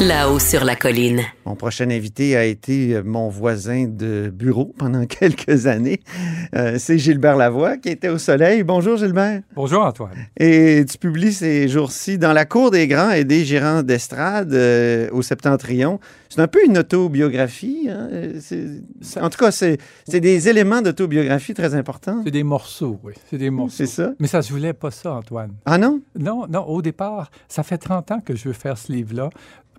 [0.00, 1.22] là-haut sur la colline.
[1.46, 6.00] Mon prochain invité a été mon voisin de bureau pendant quelques années.
[6.54, 8.62] Euh, c'est Gilbert Lavoie qui était au soleil.
[8.62, 9.40] Bonjour Gilbert.
[9.54, 10.26] Bonjour Antoine.
[10.38, 15.08] Et tu publies ces jours-ci dans la cour des grands et des gérants d'estrade euh,
[15.12, 15.98] au Septentrion.
[16.28, 17.88] C'est un peu une autobiographie.
[17.90, 18.08] hein?
[18.40, 18.82] C'est-
[19.18, 19.78] En tout cas, c'est
[20.12, 22.20] des éléments d'autobiographie très importants.
[22.24, 23.14] C'est des morceaux, oui.
[23.30, 23.74] C'est des morceaux.
[23.74, 24.12] C'est ça?
[24.20, 25.52] Mais ça se voulait pas ça, Antoine.
[25.64, 26.00] Ah non?
[26.18, 29.30] Non, non, au départ, ça fait 30 ans que je veux faire ce livre-là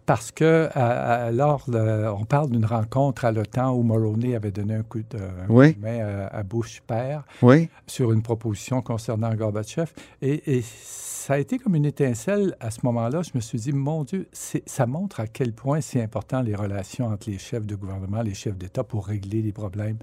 [0.08, 4.52] parce que à- à- lors de- on parle d'une rencontre à l'OTAN où Mulroney avait
[4.52, 5.74] donné un coup de, un Oui.
[5.76, 7.70] coup de main à, à Bush père Oui.
[7.86, 9.92] sur une proposition concernant Gorbatchev.
[10.22, 13.22] Et, et ça a été comme une étincelle à ce moment-là.
[13.22, 17.08] Je me suis dit, mon Dieu, ça montre à quel point c'est important les relations
[17.08, 19.98] entre les chefs de gouvernement, les chefs d'État pour régler les problèmes.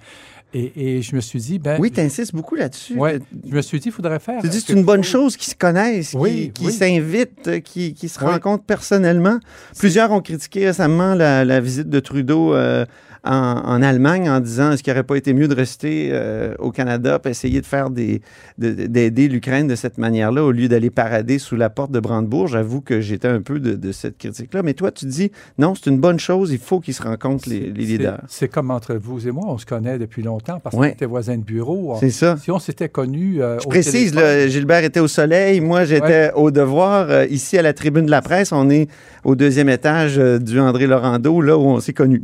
[0.53, 2.99] Et, et je me suis dit, ben, Oui, tu insistes beaucoup là-dessus.
[2.99, 4.43] Ouais, je me suis dit, il faudrait faire.
[4.43, 6.73] Tu dis c'est une bonne chose- qu'ils se connaissent, qui- Oui, qui oui.
[6.73, 8.31] s'invitent, euh, qui, qui se Oui.
[8.31, 9.39] rencontrent personnellement.
[9.95, 12.85] Plusieurs ont critiqué récemment la, la visite de Trudeau euh,
[13.25, 16.71] en, en Allemagne en disant est-ce qu'il n'aurait pas été mieux de rester euh, au
[16.71, 18.21] Canada et essayer de faire des
[18.59, 22.49] de- d'aider l'Ukraine de cette manière-là au lieu d'aller parader sous la porte de Brandebourg?
[22.49, 24.63] J'avoue que j'étais un peu de, de cette critique-là.
[24.63, 27.61] Mais toi, tu dis non, c'est une bonne chose, il faut qu'ils se rencontrent, les,
[27.71, 28.21] les leaders.
[28.29, 30.89] C'est comme entre vous et moi, on se connaît depuis longtemps parce Ouais.
[30.91, 31.97] qu'on était voisins de bureau.
[32.01, 32.37] C'est ça.
[32.37, 33.43] Si on s'était connus.
[33.43, 37.11] euh, Je au précise, téléphone- là, Gilbert était au soleil, moi j'étais au devoir.
[37.11, 38.89] Euh, ici à la tribune de la presse, on est
[39.25, 42.23] au deuxième étage euh, du André Laurando, là où on s'est connus.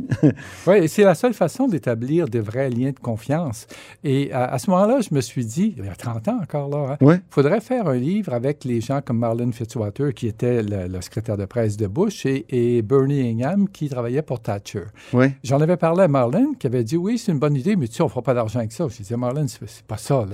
[0.67, 3.65] Oui, c'est la seule façon d'établir des vrais liens de confiance.
[4.03, 6.69] Et à, à ce moment-là, je me suis dit, il y a 30 ans encore
[6.69, 7.21] là, il Ouais.
[7.29, 11.37] faudrait faire un livre avec les gens comme Marlon Fitzwater, qui était le, le secrétaire
[11.37, 14.83] de presse de Bush, et, et Bernie Ingham, qui travaillait pour Thatcher.
[15.43, 17.95] J'en avais parlé à Marlon, qui avait dit, oui, c'est une bonne idée, mais tu
[17.95, 18.85] sais, on ne fera pas d'argent avec ça.
[18.89, 20.25] Je disais, Marlon, c'est pas ça.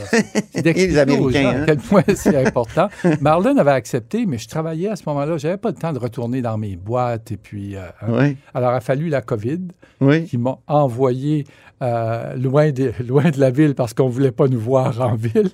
[0.53, 1.61] C'est- d'expliquer aux gens hein.
[1.63, 2.89] à quel point c'est important.
[3.21, 5.37] Marlon avait accepté, mais je travaillais à ce moment-là.
[5.37, 7.31] J'avais pas le temps de retourner dans mes boîtes.
[7.31, 8.37] Et puis, euh, Oui.
[8.53, 9.59] alors, il a fallu la COVID
[10.01, 10.25] Oui.
[10.25, 10.37] qui
[10.67, 11.45] envoyé
[11.81, 15.15] euh, loin, de, loin de la ville parce qu'on ne voulait pas nous voir en
[15.27, 15.49] ville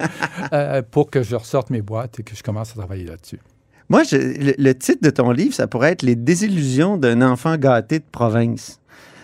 [0.53, 3.39] euh, pour que je ressorte mes boîtes et que je commence à travailler là-dessus.
[3.89, 7.57] Moi, je- le, le titre de ton livre, ça pourrait être Les désillusions d'un enfant
[7.57, 8.79] gâté de province.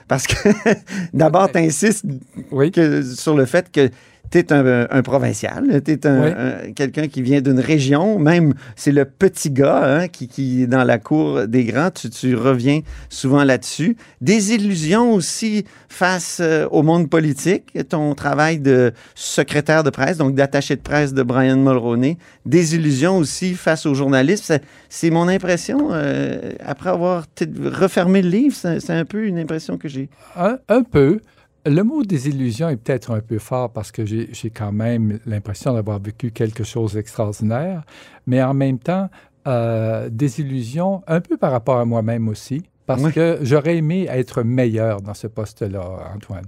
[0.08, 0.50] Parce que
[1.14, 2.06] d'abord, tu insistes
[2.52, 2.72] Oui.
[3.16, 3.90] sur le fait que
[4.32, 6.30] tu es un, un provincial, tu es un, Oui.
[6.38, 10.68] un- quelqu'un qui vient d'une région, même c'est le petit gars hein, qui, qui est
[10.68, 13.98] dans la cour des grands, tu, tu reviens souvent là-dessus.
[14.22, 20.36] Des illusions aussi face euh, au monde politique, ton travail de secrétaire de presse, donc
[20.36, 24.54] d'attaché de presse de Brian Mulroney, des illusions aussi face aux journalistes.
[24.90, 27.26] C'est- mon impression, euh, après avoir
[27.72, 30.08] refermé le livre, c'est un peu une impression que j'ai.
[30.38, 31.20] Un, un peu.
[31.66, 36.00] Le mot désillusion est peut-être un peu fort parce que j'ai quand même l'impression d'avoir
[36.00, 37.84] vécu quelque chose d'extraordinaire,
[38.28, 39.10] mais en même temps,
[39.48, 42.64] euh, désillusion un peu par rapport à moi-même aussi.
[42.90, 43.14] Parce Oui.
[43.14, 45.80] que j'aurais aimé être meilleur dans ce poste-là,
[46.16, 46.46] Antoine.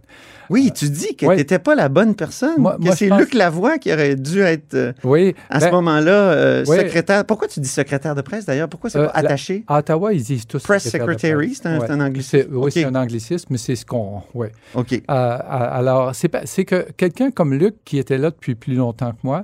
[0.49, 1.35] Oui, tu dis que ouais.
[1.35, 4.41] tu n'étais pas la bonne personne, Moi- que c'est pense- Luc Lavoie qui aurait dû
[4.41, 5.35] être, euh, Oui.
[5.51, 7.25] à ben, ce moment-là, euh, secrétaire.
[7.25, 8.69] Pourquoi tu dis secrétaire de presse, d'ailleurs?
[8.69, 9.63] Pourquoi c'est Euh, pas la- attaché?
[9.67, 11.91] À Ottawa, ils disent tous Press secretary, c'est un, Ouais.
[11.91, 12.47] un anglicisme.
[12.55, 14.23] Oui, c'est un anglicisme, mais c'est ce qu'on.
[14.33, 14.47] Oui.
[14.73, 14.99] OK.
[15.07, 19.19] Alors, c'est pas- c'est que quelqu'un comme Luc, qui était là depuis plus longtemps que
[19.21, 19.43] moi,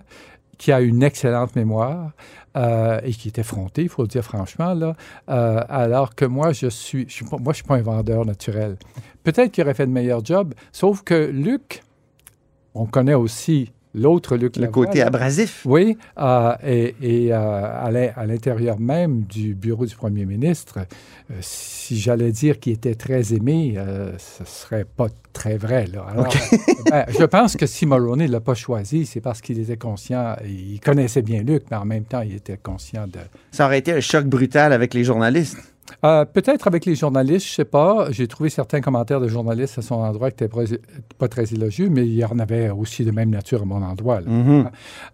[0.57, 2.09] qui a une excellente mémoire
[2.57, 4.95] euh, et qui est effronté, il faut le dire franchement, là,
[5.29, 8.77] euh, alors que moi, je suis, suis pas, suis pas un vendeur naturel.
[9.23, 11.83] Peut-être qu'il aurait fait de meilleur job, sauf que Luc,
[12.73, 15.07] on connaît aussi l'autre Luc Le Lavoie, côté là.
[15.07, 15.61] abrasif.
[15.65, 20.79] Oui, euh, et, et, euh, à l'in- à l'intérieur même du bureau du premier ministre,
[21.29, 23.75] euh, si j'allais dire qu'il était très aimé,
[24.17, 25.85] ce serait pas très vrai.
[25.87, 26.05] Là.
[26.09, 26.33] Alors,
[26.89, 30.35] ben, je pense que si Mulroney ne l'a pas choisi, c'est parce qu'il était conscient,
[30.45, 33.19] il connaissait bien Luc, mais en même temps, il était conscient de...
[33.51, 35.57] Ça aurait été un choc brutal avec les journalistes.
[36.03, 38.07] Euh, Peut-être avec les journalistes, je sais pas.
[38.11, 40.77] J'ai trouvé certains commentaires de journalistes à son endroit qui n'étaient
[41.17, 44.21] pas très élogieux, mais il y en avait aussi de même nature à mon endroit.
[44.21, 44.29] là.
[44.29, 44.69] Mhm.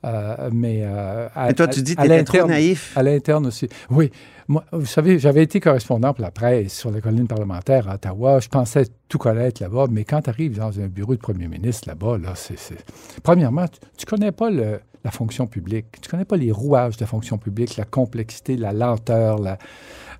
[0.05, 2.97] Euh, mais euh, à, Et toi, tu dis que tu trop naïf?
[2.97, 3.67] À l'interne aussi.
[3.89, 4.11] Oui.
[4.49, 8.39] Moi, vous savez, j'avais été correspondant pour la presse sur la colline parlementaire à Ottawa.
[8.41, 11.87] Je pensais tout connaître là-bas, mais quand tu arrives dans un bureau de premier ministre
[11.87, 12.59] là-bas, là, c'est.
[12.59, 12.83] c'est-
[13.23, 13.65] Premièrement,
[13.97, 15.85] tu ne connais pas le- la fonction publique.
[16.01, 19.57] Tu ne connais pas les rouages de la fonction publique, la complexité, la lenteur, la,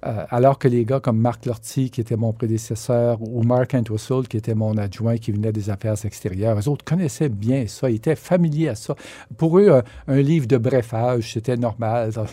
[0.06, 4.28] euh, alors que les gars comme Marc Lortie, qui était mon prédécesseur, ou Mark Entwistle,
[4.28, 7.96] qui était mon adjoint, qui venait des affaires extérieures, eux autres connaissaient bien ça, ils
[7.96, 8.96] étaient familiers à ça.
[9.38, 12.12] Pour eux, un, un livre de brefage, c'était normal.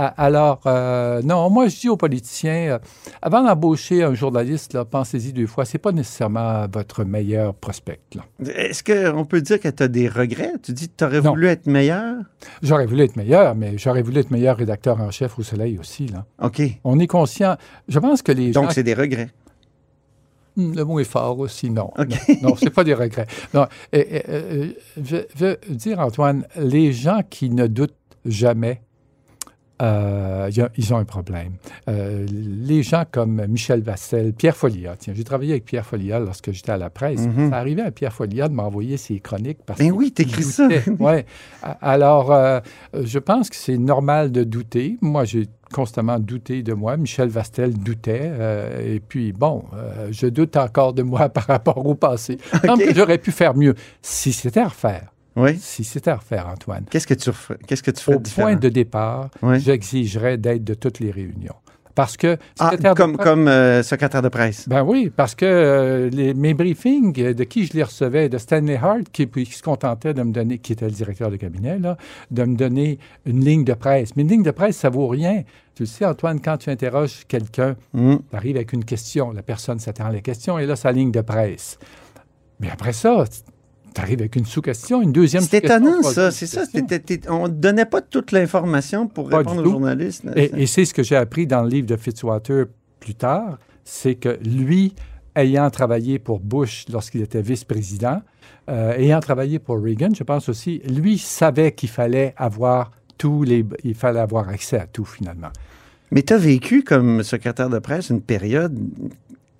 [0.00, 2.78] Alors, euh, non, moi, je dis aux politiciens, euh,
[3.20, 5.64] avant d'embaucher un journaliste, pensez-y deux fois.
[5.64, 7.98] C'est pas nécessairement votre meilleur prospect.
[8.14, 8.22] là.
[8.54, 10.52] Est-ce qu'on peut dire que tu as des regrets?
[10.62, 11.30] Tu dis que tu aurais Non.
[11.30, 12.14] voulu être meilleur?
[12.62, 16.06] J'aurais voulu être meilleur, mais j'aurais voulu être meilleur rédacteur en chef au Soleil aussi.
[16.06, 16.24] Là.
[16.42, 16.62] OK.
[16.84, 17.56] On est conscient.
[17.88, 19.30] Je pense que les gens Donc, c'est des regrets.
[20.56, 21.90] Hmm, Le mot est fort aussi, non.
[21.98, 22.08] OK.
[22.42, 23.26] Non, non c'est pas des regrets.
[23.52, 24.66] Non, et, et, euh,
[25.02, 28.80] je veux dire, Antoine, les gens qui ne doutent jamais,
[29.82, 31.52] euh, y a- ils ont un problème.
[31.88, 36.52] Euh, les gens comme Michel Vassel, Pierre Follia, tiens, j'ai travaillé avec Pierre Follia lorsque
[36.52, 37.20] j'étais à la presse.
[37.26, 37.50] Mhm.
[37.50, 40.68] Ça arrivait à Pierre Follia de m'envoyer ses chroniques parce Ben que oui, t'écris ça.
[40.98, 41.12] oui.
[41.80, 42.60] Alors, euh,
[42.94, 44.98] je pense que c'est normal de douter.
[45.00, 46.96] Moi, j'ai constamment douté de moi.
[46.96, 48.20] Michel Vastel doutait.
[48.24, 52.38] euh, et puis, bon, euh, je doute encore de moi par rapport au passé.
[52.94, 55.12] J'aurais pu faire mieux si c'était à refaire.
[55.38, 55.56] Oui.
[55.58, 56.84] Si c'était à refaire, Antoine.
[56.90, 57.58] Qu'est-ce que tu referais?
[57.66, 58.48] Qu'est-ce que tu ferais Au différent?
[58.48, 59.60] point de départ, Oui.
[59.60, 61.54] j'exigerais d'être de toutes les réunions.
[61.94, 62.36] Parce que...
[62.60, 64.68] Ah, comme, presse- comme euh, secrétaire de presse.
[64.68, 68.38] ben oui, parce que euh, les- mes briefings, euh, de qui je les recevais, de
[68.38, 71.96] Stanley Hart, qui, se contentait de me donner, qui était le directeur de cabinet, là,
[72.30, 74.14] de me donner une ligne de presse.
[74.14, 75.42] Mais une ligne de presse, ça vaut rien.
[75.74, 78.20] Tu le sais, Antoine, quand tu interroges quelqu'un, Hum.
[78.30, 81.10] tu arrives avec une question, la personne s'attend à la question, et là, sa ligne
[81.10, 81.78] de presse.
[82.60, 83.24] Mais après ça,
[84.00, 86.30] arrives avec une sous-question, une deuxième C'est étonnant, ça.
[86.30, 86.62] C'est ça.
[87.28, 90.24] on ne donnait pas toute l'information pour Pas répondre aux journalistes.
[90.36, 92.66] Et, et c'est ce que j'ai appris dans le livre de Fitzwater
[93.00, 94.94] plus tard, c'est que lui,
[95.34, 98.22] ayant travaillé pour Bush lorsqu'il était vice-président,
[98.68, 103.64] euh, ayant travaillé pour Reagan, je pense aussi, lui savait qu'il fallait avoir tous les,
[103.82, 105.50] il fallait avoir accès à tout finalement.
[106.10, 108.78] Mais tu as vécu comme secrétaire de presse une période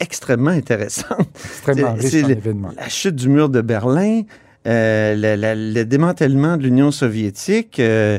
[0.00, 1.28] extrêmement intéressante.
[1.34, 2.72] Extrêmement riche en le- événements.
[2.76, 4.22] La chute du mur de Berlin,
[4.66, 8.18] euh, le, la- le démantèlement de l'Union soviétique, euh,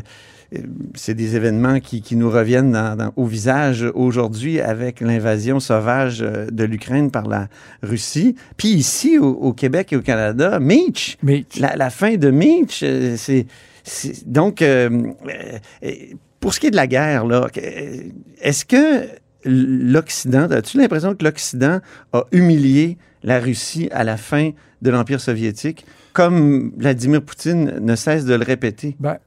[0.56, 0.58] euh,
[0.96, 6.20] c'est des événements qui, qui nous reviennent dans- dans- au visage aujourd'hui avec l'invasion sauvage
[6.20, 7.48] de l'Ukraine par la
[7.84, 8.36] Russie.
[8.58, 12.84] Puis ici, au, au Québec et au Canada, Meach, Mais la, la fin de Meach,
[13.18, 13.46] c'est...
[14.26, 14.90] Donc, euh,
[16.40, 17.48] pour ce qui est de la guerre, là,
[18.42, 19.06] est-ce que
[19.46, 21.80] l'Occident, as-tu l'impression que l'Occident
[22.14, 24.52] a humilié la Russie à la fin
[24.82, 28.96] de l'Empire soviétique, comme Vladimir Poutine ne cesse de le répéter?
[29.00, 29.18] ben,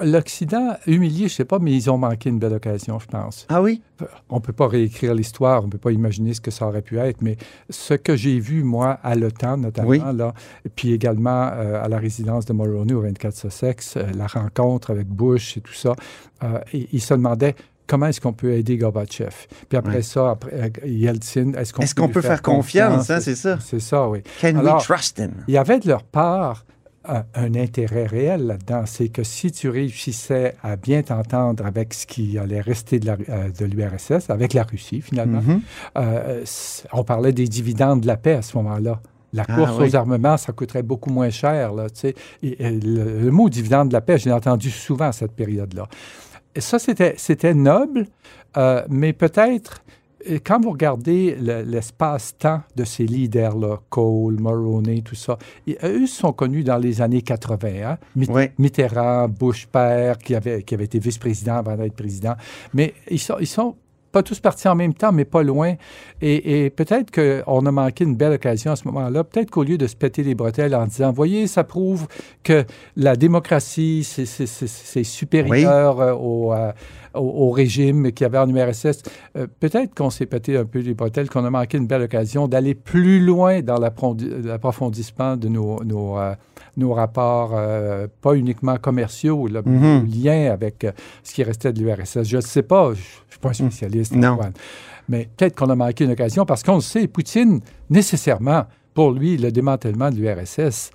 [0.00, 3.46] l'Occident, humilié, je sais pas, mais ils ont manqué une belle occasion, je pense.
[3.48, 3.82] Ah oui?
[4.30, 6.82] On ne peut pas réécrire l'histoire, on ne peut pas imaginer ce que ça aurait
[6.82, 7.36] pu être, mais
[7.68, 10.00] ce que j'ai vu, moi, à l'OTAN notamment, Oui.
[10.14, 10.34] là,
[10.76, 15.08] puis également euh, à la résidence de Mulroney au 24 Sussex, euh, la rencontre avec
[15.08, 15.96] Bush et tout ça,
[16.44, 17.56] euh, et- il se demandait
[17.92, 19.34] comment est-ce qu'on peut aider Gorbatchev?
[19.68, 23.20] Puis après ça, après, euh, Yeltsin, est-ce qu'on peut, qu'on lui peut faire confiance, hein,
[23.20, 23.58] c'est ça?
[23.60, 24.22] C'est ça, oui.
[24.40, 25.32] Can Alors- we trust him?
[25.46, 26.64] Il y avait de leur part
[27.06, 28.84] un, un intérêt réel là-dedans.
[28.86, 33.48] C'est que si tu réussissais à bien t'entendre avec ce qui allait rester de euh,
[33.60, 35.60] l'URSS, avec la Russie finalement, Mhm.
[35.98, 39.00] euh, c- on parlait des dividendes de la paix à ce moment-là.
[39.34, 39.88] La Ah, course oui.
[39.88, 41.72] aux armements, ça coûterait beaucoup moins cher.
[41.72, 41.86] Là.
[42.04, 45.32] Et, et le, le mot dividende de la paix, je l'ai entendu souvent à cette
[45.32, 45.88] période-là.
[46.58, 48.06] Ça, c'était noble,
[48.56, 49.82] euh, mais peut-être,
[50.30, 56.06] euh, quand vous regardez le- l'espace-temps de ces leaders-là, Cole, Mulroney, tout ça, et, eux
[56.06, 57.92] sont connus dans les années 80.
[57.92, 57.98] hein.
[58.58, 62.34] Mitterrand, Bush père, qui avait, qui avait été vice-président avant d'être président.
[62.74, 63.74] Mais ils sont, ils sont
[64.12, 65.74] pas tous partis en même temps, mais pas loin.
[66.20, 69.24] Et, peut-être qu'on a manqué une belle occasion à ce moment-là.
[69.24, 72.06] Peut-être qu'au lieu de se péter les bretelles en disant, voyez, ça prouve
[72.44, 72.64] que
[72.96, 76.72] la démocratie, c'est supérieur euh, au, euh,
[77.14, 79.02] au, au régime qu'il y avait en URSS,
[79.36, 82.48] euh, peut-être qu'on s'est pété un peu les bretelles, qu'on a manqué une belle occasion
[82.48, 86.34] d'aller plus loin dans l'approfondissement de nos, nos, euh,
[86.76, 89.62] nos rapports, euh, pas uniquement commerciaux, Mhm.
[89.64, 90.86] nos liens avec
[91.22, 92.24] ce qui restait de l'URSS.
[92.24, 94.14] Je ne sais pas, je ne suis pas un spécialiste.
[94.14, 94.32] Non.
[94.32, 94.52] Antoine.
[95.08, 98.64] Mais peut-être qu'on a manqué une occasion parce qu'on le sait, Poutine, nécessairement,
[98.94, 100.90] pour lui, le démantèlement de l'URSS,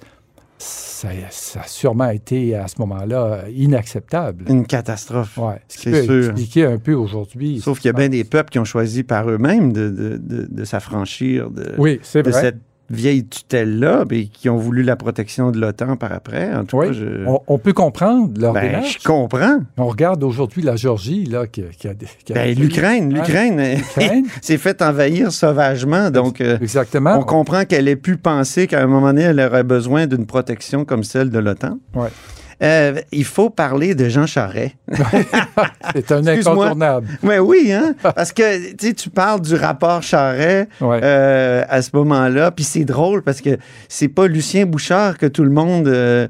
[0.57, 4.45] ça, ça a sûrement été à ce moment-là inacceptable.
[4.49, 5.37] Une catastrophe.
[5.37, 5.61] Ouais.
[5.67, 6.31] Ce qui peut sûr.
[6.31, 7.59] expliquer un peu aujourd'hui.
[7.59, 10.47] Sauf qu'il y a bien des peuples qui ont choisi par eux-mêmes de, de, de,
[10.49, 12.57] de s'affranchir de, Oui, de cette
[12.89, 16.53] vieille tutelle-là, et qui ont voulu la protection de l'OTAN par après.
[16.53, 16.87] En tout Oui.
[16.87, 18.99] cas, je, On, on peut comprendre leur ben, démarche.
[19.01, 19.59] je comprends.
[19.77, 23.77] On regarde aujourd'hui la Géorgie, là, qui, qui a, qui a- Ben, L'Ukraine, l'Ukraine
[24.41, 27.17] s'est fait envahir sauvagement, donc euh, exactement.
[27.19, 30.85] on comprend qu'elle ait pu penser qu'à un moment donné, elle aurait besoin d'une protection
[30.85, 31.79] comme celle de l'OTAN.
[31.95, 32.07] Ouais.
[32.63, 34.75] Euh, il faut parler de Jean Charest.
[35.93, 37.07] C'est un incontournable.
[37.23, 37.93] Ouais, oui, hein?
[38.01, 40.99] Parce que tu parles du rapport Charret Ouais.
[41.03, 45.43] euh, à ce moment-là, puis c'est drôle parce que c'est pas Lucien Bouchard que tout
[45.43, 46.27] le monde euh,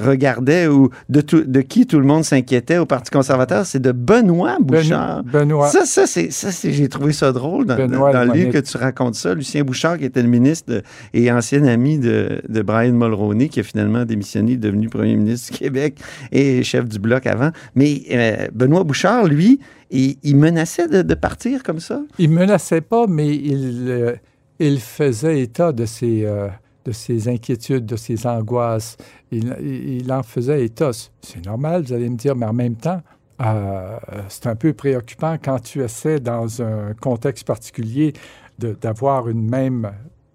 [0.00, 3.92] regardait ou de, tout- de qui tout le monde s'inquiétait au Parti conservateur, c'est de
[3.92, 5.22] Benoît Bouchard.
[5.24, 5.68] Ben- Benoît.
[5.68, 8.58] Ça, ça, c'est, ça c'est, j'ai trouvé ça drôle dans, Benoît dans le livre que
[8.58, 9.34] tu racontes ça.
[9.34, 10.82] Lucien Bouchard, qui était le ministre de-
[11.12, 15.58] et ancien ami de, de Brian Mulroney, qui a finalement démissionné, devenu premier ministre du
[15.58, 15.98] Québec
[16.32, 17.50] et chef du Bloc avant.
[17.74, 19.60] Mais euh, Benoît Bouchard, lui,
[19.90, 22.00] il, menaçait de, partir comme ça?
[22.18, 24.14] Il menaçait pas, mais il, euh,
[24.58, 26.48] il faisait état de ses, euh,
[26.84, 28.96] de ses inquiétudes, de ses angoisses.
[29.30, 30.90] Il, il- en faisait état.
[31.22, 33.02] C'est normal, vous allez me dire, mais en même temps,
[34.28, 38.12] c'est un peu préoccupant quand tu essaies, dans un contexte particulier,
[38.58, 39.90] d'avoir une même.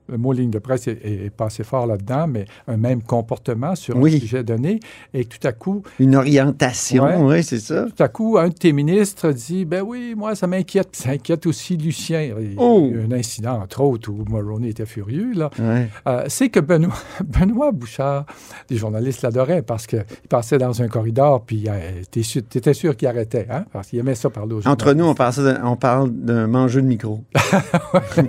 [0.09, 3.75] Le mot ligne de presse est, est- est passé fort là-dedans, mais un même comportement
[3.75, 4.15] sur Oui.
[4.15, 4.79] un sujet donné,
[5.13, 7.15] et tout à coup, Une orientation, Ouais.
[7.37, 7.85] oui, c'est ça.
[7.95, 10.89] tout à coup, un de tes ministres dit Ben oui, moi, ça m'inquiète.
[10.95, 12.21] Ça inquiète aussi Lucien.
[12.21, 12.89] Il y a Oh!
[12.91, 15.31] eu un incident, entre autres, où Mulroney était furieux.
[15.33, 15.49] Là.
[15.59, 15.87] Ouais.
[16.07, 16.93] Euh, c'est que Benoît,
[17.25, 18.25] Benoît Bouchard,
[18.69, 23.07] les journalistes l'adoraient parce qu'il passait dans un corridor, puis euh, sûr- t'étais sûr qu'il
[23.07, 26.47] arrêtait, hein, parce qu'il aimait ça parler aux Entre nous, on de- on parle d'un
[26.47, 27.21] mangeux de micro.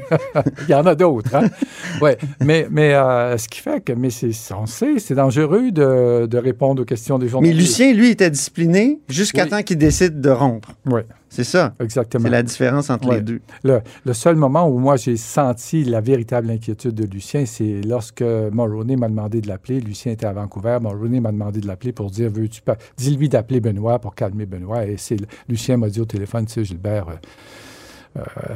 [0.68, 1.34] Il y en a d'autres.
[1.34, 1.48] Hein?
[2.00, 2.16] ouais.
[2.44, 6.82] Mais, mais euh, ce qui fait que, mais c'est, sait, c'est dangereux de, de répondre
[6.82, 7.58] aux questions des Mais journalistes.
[7.60, 9.48] Lucien, lui, était discipliné jusqu'à Oui.
[9.50, 10.72] temps qu'il décide de rompre.
[10.86, 11.74] Oui, C'est ça.
[11.80, 12.24] exactement.
[12.24, 13.16] C'est la différence entre Ouais.
[13.16, 13.40] les deux.
[13.64, 18.22] Le, le seul moment où moi j'ai senti la véritable inquiétude de Lucien, c'est lorsque
[18.22, 19.80] Mulroney m'a demandé de l'appeler.
[19.80, 20.78] Lucien était à Vancouver.
[20.80, 22.76] Mulroney m'a demandé de l'appeler pour dire veux-tu pas.
[22.96, 24.84] Dis-lui d'appeler Benoît pour calmer Benoît.
[24.86, 25.16] Et c'est
[25.48, 28.54] Lucien m'a dit au téléphone tu sais, Gilbert, euh, euh,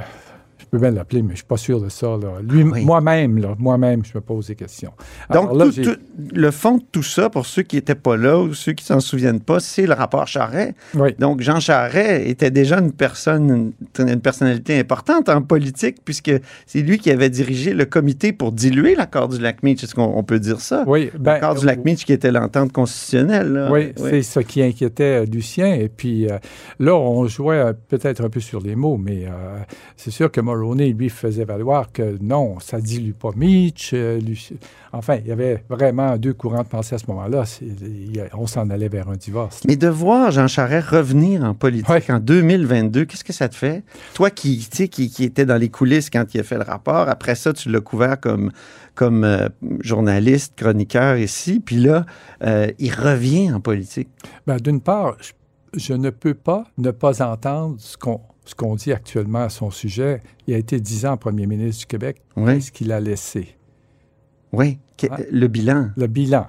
[0.77, 2.17] peux bien l'appeler, mais je suis pas sûr de ça.
[2.51, 2.85] oui.
[2.85, 4.93] moi-même, là, moi-même, je me pose des questions.
[5.33, 5.97] Donc, Alors là, tout- j'ai- tout-
[6.35, 9.01] le fond de tout ça, pour ceux qui n'étaient pas là ou ceux qui s'en
[9.01, 10.75] souviennent pas, c'est le rapport Charret.
[10.95, 11.15] oui.
[11.19, 16.33] Donc, Jean Charret était déjà une personne, une, une personnalité importante en politique, puisque
[16.67, 19.85] c'est lui qui avait dirigé le comité pour diluer l'accord du Lac-Meach.
[19.85, 20.85] Est-ce qu'on on peut dire ça?
[20.87, 23.53] Oui, ben, L'accord du Lac-Meach qui était l'entente constitutionnelle.
[23.53, 23.71] là.
[23.71, 25.75] Oui, c'est ce qui inquiétait euh, Lucien.
[25.75, 26.39] Et puis euh,
[26.81, 29.59] là, on jouait euh, peut-être un peu sur les mots, mais euh,
[29.97, 33.91] c'est sûr que Mulroney, lui, faisait valoir que non, ça dilue pas Mitch.
[33.93, 34.21] euh,
[34.93, 37.43] Enfin, il y avait vraiment deux courants de pensée à ce moment-là.
[38.35, 39.61] On s'en allait vers un divorce.
[39.67, 42.03] Mais de voir Jean Charest revenir en politique Ouais.
[42.11, 43.83] en 2022, qu'est-ce que ça te fait?
[44.15, 46.63] Toi qui, tu sais, qui, qui étais dans les coulisses quand il a fait le
[46.65, 48.53] rapport, après ça, tu l'as couvert comme,
[48.95, 49.49] comme euh,
[49.81, 52.07] journaliste, chroniqueur ici, puis là,
[52.45, 54.09] euh, il revient en politique.
[54.47, 55.33] Ben, D'une part, je,
[55.77, 59.71] je ne peux pas ne pas entendre ce qu'on ce qu'on dit actuellement à son
[59.71, 60.21] sujet.
[60.47, 62.21] Il a été dix ans premier ministre du Québec.
[62.37, 63.57] Oui, Qu'est-ce qu'il a laissé?
[64.53, 64.79] oui.
[64.97, 65.19] Que- Ah.
[65.31, 66.47] Le bilan Le bilan.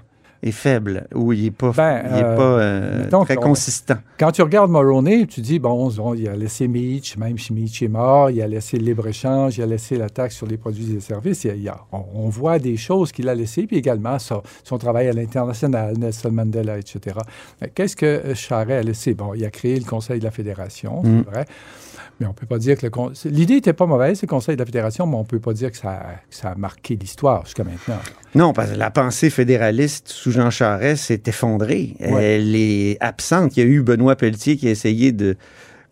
[0.48, 3.96] Est faible, ou il n'est pas, Ben, il est euh, pas euh, mettons très consistant.
[4.20, 7.82] Quand tu regardes Mulroney, tu dis, bon, bon, il a laissé Mitch, même si Mitch
[7.82, 10.96] est mort, il a laissé le libre-échange, il a laissé la taxe sur les produits
[10.96, 11.44] et services.
[11.46, 15.08] Il a- on, on voit des choses qu'il a laissées, puis également son, son travail
[15.08, 17.18] à l'international, Nelson Mandela, etc.
[17.74, 19.14] Qu'est-ce que euh, Charest a laissé?
[19.14, 21.24] Bon, il a créé le Conseil de la Fédération, Mm.
[21.26, 21.46] c'est vrai.
[22.22, 22.92] Mais on peut pas dire que le...
[23.30, 25.76] L'idée n'était pas mauvaise, le Conseil de la Fédération, mais on peut pas dire que
[25.78, 28.00] ça, a- que ça a marqué l'histoire jusqu'à maintenant.
[28.36, 31.96] Non, parce que la pensée fédéraliste sous Jean Charest s'est effondrée.
[32.00, 32.36] Ouais.
[32.36, 33.58] Elle est absente.
[33.58, 35.38] Il y a eu Benoît Pelletier qui a essayé de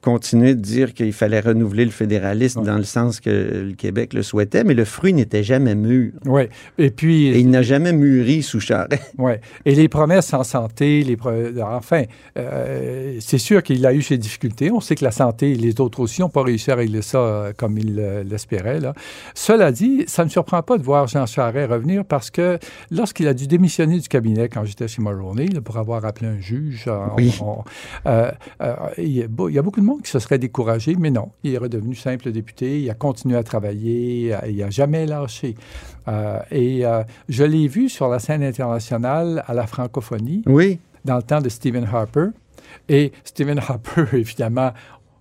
[0.03, 2.65] continuer de dire qu'il fallait renouveler le fédéralisme Ouais.
[2.65, 3.29] dans le sens que
[3.69, 6.12] le Québec le souhaitait, mais le fruit n'était jamais mûr.
[6.25, 6.43] Oui.
[6.77, 7.27] Et puis...
[7.27, 9.01] Et il n'a jamais mûri sous Charest.
[9.17, 9.33] Oui.
[9.65, 11.31] Et les promesses en santé, les pro-
[11.63, 12.03] enfin,
[12.38, 14.72] euh, c'est sûr qu'il a eu ses difficultés.
[14.72, 17.17] On sait que la santé et les autres aussi n'ont pas réussi à régler ça
[17.19, 18.79] euh, comme il euh, l'espérait.
[18.79, 18.93] là.
[19.33, 22.60] Cela dit, ça ne me surprend pas de voir Jean Charest revenir parce que
[22.91, 26.39] lorsqu'il a dû démissionner du cabinet quand j'étais chez Mulroney là, pour avoir appelé un
[26.39, 27.33] juge, euh, Oui.
[27.41, 27.63] on-
[28.07, 28.31] euh,
[28.62, 30.95] euh, il, y a, beau- il y a beaucoup de monde qui se serait découragé,
[30.95, 31.29] mais non.
[31.43, 35.55] Il est redevenu simple député, il a continué à travailler, euh, il n'a jamais lâché.
[36.07, 40.79] Euh, et euh, je l'ai vu sur la scène internationale à la francophonie Oui.
[41.05, 42.27] dans le temps de Stephen Harper.
[42.89, 44.71] Et Stephen Harper, évidemment,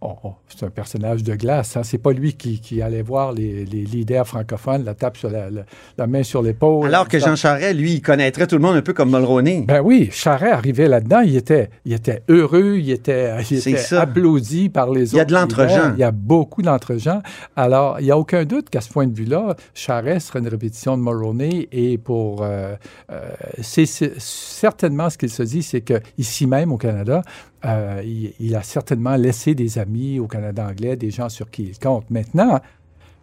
[0.02, 1.76] oh, oh, c'est un personnage de glace.
[1.76, 1.82] Hein.
[1.84, 5.50] C'est pas lui qui, qui allait voir les, les leaders francophones, la tape sur la,
[5.50, 5.64] la-
[5.98, 6.86] la main sur l'épaule.
[6.88, 9.64] Alors que Jean Charest, lui, il connaîtrait tout le monde un peu comme Mulroney.
[9.66, 14.90] ben oui, Charest arrivait là-dedans, il était, il était heureux, il était, il applaudi par
[14.90, 15.14] les autres.
[15.14, 15.92] Il y a de l'entre-gens.
[15.94, 17.22] Il y a beaucoup d'entre-gens.
[17.56, 20.96] Alors, il n'y a aucun doute qu'à ce point de vue-là, Charest serait une répétition
[20.96, 22.42] de Mulroney et pour...
[22.42, 22.74] euh,
[23.10, 23.20] euh,
[23.60, 27.22] c'est certainement ce qu'il se dit, c'est qu'ici même au Canada,
[27.64, 31.78] il, il a certainement laissé des amis au Canada anglais, des gens sur qui il
[31.78, 32.10] compte.
[32.10, 32.60] Maintenant,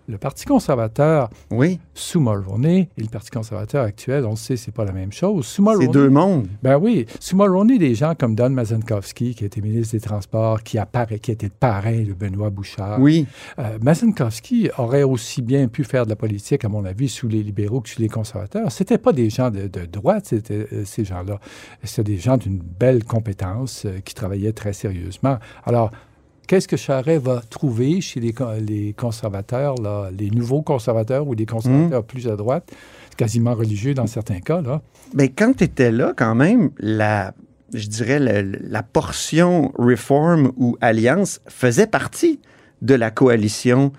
[0.09, 4.71] le Parti conservateur Oui, sous Mulroney et le Parti conservateur actuel, on le sait, c'est
[4.73, 5.45] pas la même chose.
[5.45, 6.47] Sous c'est deux mondes.
[6.63, 10.77] ben oui, sous Mulroney, des gens comme Don Mazenkowski, qui était ministre des Transports, qui,
[10.79, 12.99] apparaît, qui était le parrain de Benoît Bouchard.
[12.99, 13.27] Oui,
[13.59, 17.43] Euh, Mazenkowski aurait aussi bien pu faire de la politique, à mon avis, sous les
[17.43, 18.71] libéraux que sous les conservateurs.
[18.71, 21.39] C'était pas des gens de, de droite, c'était euh, ces gens-là.
[21.83, 25.37] C'était des gens d'une belle compétence euh, qui travaillaient très sérieusement.
[25.65, 25.91] Alors,
[26.49, 31.35] qu'est-ce que Charest va trouver chez les, co- les conservateurs, là, les nouveaux conservateurs ou
[31.35, 32.71] les conservateurs plus à droite,
[33.17, 34.81] quasiment religieux dans certains cas, là?
[35.37, 37.33] Quand tu étais là, quand même, la,
[37.73, 42.39] je dirais, la portion Reform ou Alliance faisait partie
[42.81, 43.91] de la coalition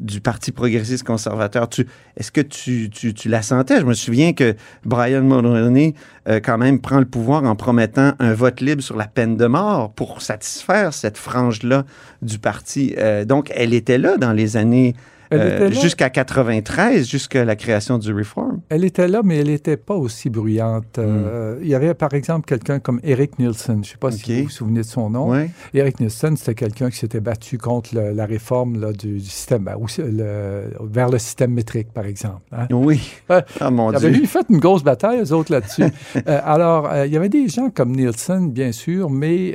[0.00, 1.68] du Parti progressiste conservateur.
[2.16, 2.90] Est-ce que tu,
[3.28, 3.80] la sentais?
[3.80, 5.94] Je me souviens que Brian Mulroney,
[6.28, 9.46] euh, quand même, prend le pouvoir en promettant un vote libre sur la peine de
[9.46, 11.84] mort pour satisfaire cette frange-là
[12.22, 12.94] du parti.
[12.98, 14.94] Euh, donc, elle était là dans les années
[15.32, 18.60] euh, jusqu'à 93, jusqu'à la création du Reform.
[18.68, 20.98] Elle était là, mais elle n'était pas aussi bruyante.
[20.98, 23.76] Euh, Il y avait, par exemple, quelqu'un comme Eric Nielsen.
[23.76, 25.34] Je ne sais pas si vous vous souvenez de son nom.
[25.74, 29.64] Eric Nielsen, c'était quelqu'un qui s'était battu contre le- la réforme là, du, du système,
[29.64, 32.42] ben, le- vers le système métrique, par exemple.
[32.52, 32.66] hein.
[32.70, 33.00] Oui.
[33.60, 34.10] Ah, mon Dieu.
[34.10, 35.84] eu fait une grosse bataille, eux autres, là-dessus.
[36.28, 39.54] Euh, alors, euh, il y avait des gens comme Nielsen, bien sûr, mais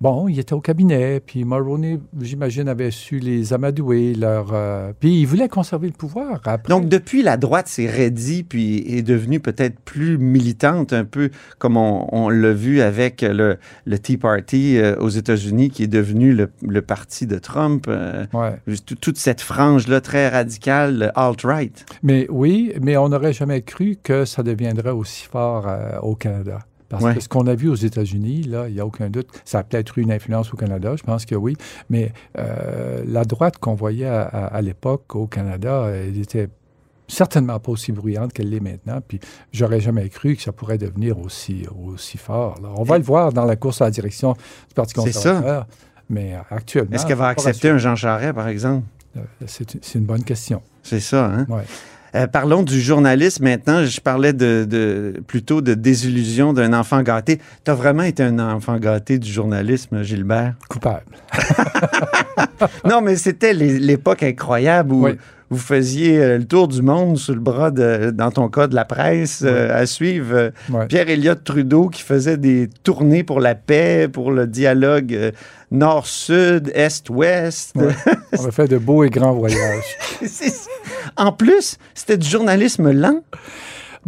[0.00, 5.20] bon, il était au cabinet, puis Mulroney, j'imagine, avait su les amadouer, leur, euh, puis
[5.20, 6.40] il voulait conserver le pouvoir.
[6.44, 6.68] Après.
[6.72, 11.76] Donc, depuis, la droite s'est raidie puis est devenue peut-être plus militante, un peu comme
[11.76, 16.32] on, on l'a vu avec le, le Tea Party euh, aux États-Unis, qui est devenu
[16.32, 17.86] le, le parti de Trump.
[17.88, 18.54] euh, Ouais.
[18.86, 21.86] tout- toute cette frange-là très radicale, le alt-right.
[22.02, 26.58] Mais oui, mais on n'aurait jamais cru que ça deviendrait aussi fort euh, au Canada.
[26.88, 27.14] Parce Ouais.
[27.14, 29.62] que ce qu'on a vu aux États-Unis, là, il n'y a aucun doute, ça a
[29.62, 31.54] peut-être eu une influence au Canada, je pense que oui,
[31.90, 36.48] mais euh, la droite qu'on voyait à, à- à l'époque au Canada, elle était
[37.06, 39.18] certainement pas aussi bruyante qu'elle l'est maintenant, puis
[39.52, 42.56] j'aurais jamais cru que ça pourrait devenir aussi, aussi fort.
[42.62, 42.68] là.
[42.76, 45.30] On va le voir dans la course à la direction du Parti C'est ça.
[45.30, 45.66] conservateur,
[46.10, 46.94] mais actuellement...
[46.94, 48.84] Est-ce qu'elle va accepter un Jean Charest, par exemple?
[49.16, 50.62] Euh, C'est c'est une bonne question.
[50.82, 51.46] C'est ça, hein?
[51.48, 51.64] Ouais.
[52.18, 53.84] Euh, parlons du journalisme maintenant.
[53.84, 57.38] Je parlais de, de- plutôt de désillusion d'un enfant gâté.
[57.64, 60.54] Tu as vraiment été un enfant gâté du journalisme, Gilbert?
[60.68, 61.04] Coupable.
[62.84, 65.12] Non, mais c'était l'époque incroyable où Oui.
[65.50, 68.74] Vous faisiez euh, le tour du monde sous le bras, de, dans ton cas, de
[68.74, 70.34] la presse, euh, à suivre.
[70.34, 70.86] euh, Ouais.
[70.86, 75.30] Pierre Elliott Trudeau qui faisait des tournées pour la paix, pour le dialogue euh,
[75.70, 77.72] nord-sud, est-ouest.
[77.76, 77.88] Ouais.
[78.38, 79.84] On a fait de beaux et grands voyages.
[81.16, 83.22] En plus, c'était du journalisme lent.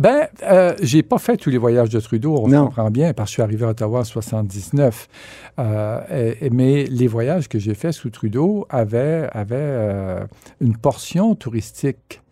[0.00, 2.64] Ben, euh, j'ai pas fait tous les voyages de Trudeau, on Non.
[2.64, 5.08] comprend bien, parce que je suis arrivé à Ottawa en 79.
[5.58, 10.24] Euh, et- mais les voyages que j'ai faits sous Trudeau avaient, avaient euh,
[10.62, 12.22] une portion touristique.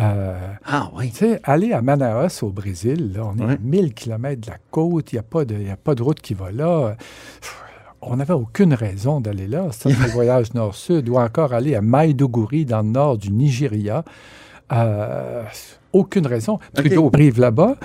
[0.00, 1.10] Euh, Ah oui.
[1.12, 4.58] tu sais, aller à Manaus au Brésil, là, on est à 1000 km de la
[4.72, 6.96] côte, il n'y a, pas de- y a pas de route qui va là.
[7.40, 7.60] Pff,
[8.06, 9.68] On n'avait aucune raison d'aller là.
[9.70, 11.08] C'est un voyage nord-sud.
[11.08, 14.04] Ou encore aller à Maïdougouri, dans le nord du Nigeria.
[15.94, 16.58] Aucune raison.
[16.74, 17.76] Trudeau arrive là-bas,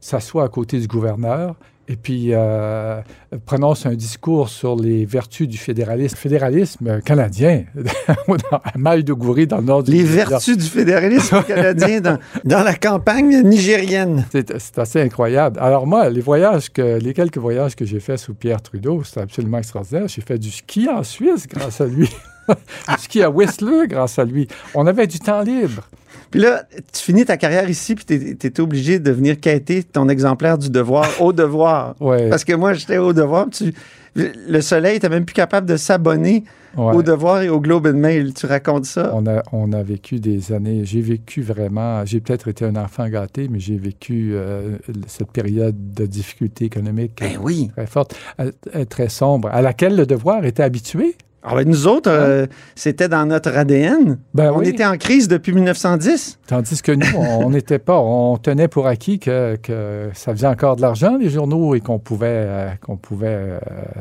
[0.00, 1.54] s'assoit à côté du gouverneur,
[1.90, 3.00] et puis euh,
[3.46, 7.64] prononce un discours sur les vertus du fédéralisme, fédéralisme canadien,
[8.52, 13.42] à Maïdougouri, dans le nord du Les vertus du fédéralisme canadien dans, dans la campagne
[13.42, 14.24] nigérienne.
[14.32, 15.58] C'est c'est assez incroyable.
[15.60, 19.20] Alors moi, les voyages que, les quelques voyages que j'ai faits sous Pierre Trudeau, c'était
[19.22, 20.08] absolument extraordinaire.
[20.08, 22.08] J'ai fait du ski en Suisse grâce à lui.
[22.48, 24.48] du ski à Whistler grâce à lui.
[24.74, 25.82] On avait du temps libre.
[26.30, 30.58] Puis là, tu finis ta carrière ici, puis tu obligé de venir quêter ton exemplaire
[30.58, 31.94] du devoir au devoir.
[32.00, 33.72] Ouais, Parce que moi, j'étais au devoir, tu,
[34.14, 36.44] le soleil, tu même plus capable de s'abonner
[36.76, 36.94] ouais.
[36.94, 38.34] au devoir et au Globe and Mail.
[38.34, 39.12] Tu racontes ça?
[39.14, 40.84] On a, on a vécu des années.
[40.84, 42.04] J'ai vécu vraiment.
[42.04, 47.18] J'ai peut-être été un enfant gâté, mais j'ai vécu euh, cette période de difficulté économique
[47.20, 47.70] Ben oui.
[47.76, 51.16] très forte, euh, très sombre, à laquelle le devoir était habitué.
[51.42, 54.18] Ah ben, nous autres, euh, c'était dans notre ADN.
[54.34, 54.68] Ben On oui.
[54.68, 56.38] était en crise depuis 1910.
[56.46, 60.76] Tandis que nous, on n'était pas, on tenait pour acquis que, que ça faisait encore
[60.76, 63.58] de l'argent, les journaux, et qu'on pouvait, euh, qu'on pouvait euh,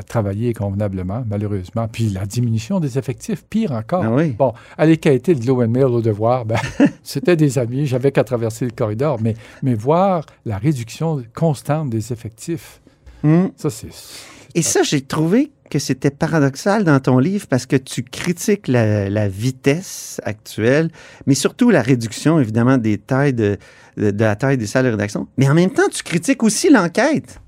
[0.08, 1.88] travailler convenablement, malheureusement.
[1.88, 4.04] Puis la diminution des effectifs, pire encore.
[4.04, 4.32] Ah oui.
[4.38, 6.58] Bon, aller quêter le Globe and Mail au devoir, ben,
[7.04, 12.12] c'était des amis, j'avais qu'à traverser le corridor, mais, mais voir la réduction constante des
[12.12, 12.82] effectifs,
[13.24, 13.52] Hum.
[13.58, 13.90] ça c'est...
[14.56, 19.28] Et ça, j'ai trouvé que c'était paradoxal dans ton livre parce que tu critiques la,
[19.28, 20.90] vitesse actuelle,
[21.28, 23.58] mais surtout la réduction, évidemment, des tailles de,
[23.98, 25.28] de, de la taille des salles de rédaction.
[25.38, 27.40] Mais en même temps, tu critiques aussi l'enquête.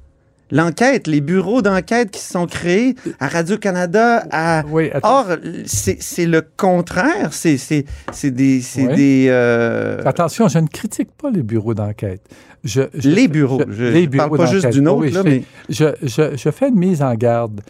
[0.51, 4.23] L'enquête, les bureaux d'enquête qui se sont créés à Radio-Canada.
[4.31, 4.63] À...
[4.69, 4.89] Oui.
[5.03, 5.27] Or,
[5.65, 7.29] c'est le contraire.
[7.33, 7.57] C'est
[8.23, 8.61] des...
[8.77, 8.95] Oui.
[8.95, 12.21] des euh, Attention, je ne critique pas les bureaux d'enquête.
[12.63, 13.61] Je- je- les bureaux.
[13.67, 15.43] je- Je les ne parle bureaux pas juste d'une autre, Oui, là, je, mais...
[15.69, 17.61] je, je- je fais une mise en garde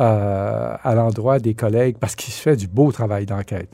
[0.00, 3.70] euh, à l'endroit des collègues parce qu'il se fait du beau travail d'enquête.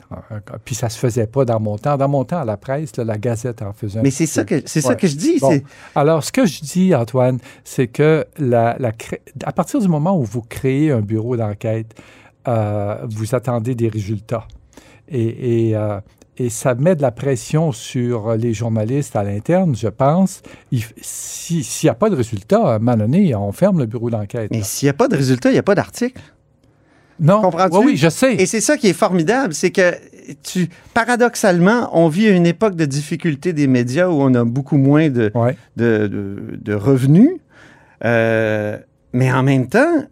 [0.65, 1.97] Puis ça se faisait pas dans mon temps.
[1.97, 4.43] Dans mon temps, à la presse, là, la Gazette en faisait un Mais c'est ça
[4.43, 5.39] que c'est ça que je dis.
[5.39, 5.59] Bon.
[5.93, 10.17] Alors, ce que je dis, Antoine, c'est que la, la cré- à partir du moment
[10.19, 11.93] où vous créez un bureau d'enquête,
[12.47, 14.47] euh, vous attendez des résultats.
[15.07, 15.99] Et, et, euh,
[16.37, 20.41] et ça met de la pression sur les journalistes à l'interne, je pense.
[21.01, 24.09] Si- S'il n'y a pas de résultat, à un moment donné, on ferme le bureau
[24.09, 24.49] d'enquête.
[24.51, 26.21] Mais s'il n'y a pas de résultat, il n'y a pas d'article.
[27.19, 27.77] Non, comprends-tu?
[27.77, 28.33] oui, oui, je sais.
[28.35, 29.93] Et c'est ça qui est formidable, c'est que
[30.43, 34.75] tu, paradoxalement, on vit à une époque de difficulté des médias où on a beaucoup
[34.77, 35.55] moins de, Ouais.
[35.77, 37.29] de, de- de revenus.
[38.03, 38.77] Euh,
[39.13, 40.03] mais en même temps,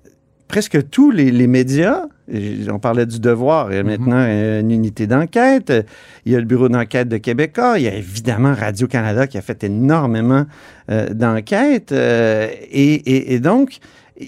[0.48, 3.90] presque tous les, les médias, on parlait du devoir, il y a Mhm.
[3.90, 4.26] maintenant
[4.60, 5.72] une unité d'enquête,
[6.26, 9.42] il y a le bureau d'enquête de Québécois, il y a évidemment Radio-Canada qui a
[9.42, 10.46] fait énormément
[10.90, 11.92] euh, d'enquêtes.
[11.92, 13.78] euh, et, et- et donc,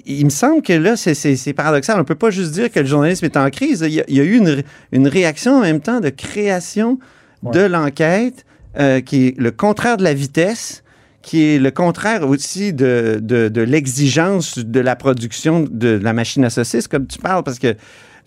[0.06, 1.96] il me semble que là, c'est- paradoxal.
[1.98, 3.84] On ne peut pas juste dire que le journalisme est en crise.
[3.86, 6.98] Il y a, il y a eu une, une réaction en même temps de création
[7.44, 8.46] de l'enquête
[8.80, 10.84] euh, qui est le contraire de la vitesse,
[11.26, 16.46] qui est le contraire aussi de, de, de l'exigence de la production de la machine
[16.46, 17.74] à saucisses, comme tu parles, parce que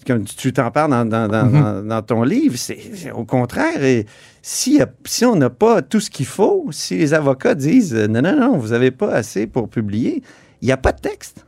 [0.07, 1.89] comme tu t'en parles dans, dans, Mhm.
[1.89, 2.79] dans ton livre, c'est
[3.15, 3.83] au contraire.
[3.85, 4.07] Et
[4.43, 8.23] si, si on n'a pas tout ce qu'il faut, si les avocats disent euh, non,
[8.23, 10.23] non, non, vous n'avez pas assez pour publier,
[10.61, 11.45] il n'y a pas de texte.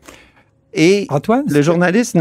[0.72, 2.12] Et Antoine, le journaliste,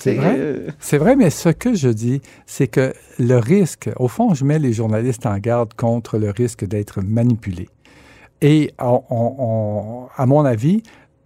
[0.00, 0.34] C'est vrai?
[0.38, 4.44] euh, C'est vrai, mais ce que je dis, c'est que le risque, au fond, je
[4.44, 7.68] mets les journalistes en garde contre le risque d'être manipulés.
[8.40, 10.82] Et à mon avis,